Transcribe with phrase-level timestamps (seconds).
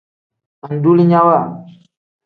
[0.67, 1.37] Andulinyawa.